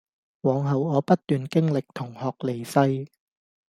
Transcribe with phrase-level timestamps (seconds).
[0.41, 3.05] 往後我不斷經歷同學離世